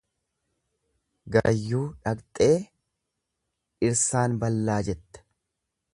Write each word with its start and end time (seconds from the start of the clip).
Garayyuu 1.35 1.83
dhaqxee 2.07 2.49
dhirsaan 2.63 4.43
ballaa 4.45 4.83
jette. 4.89 5.27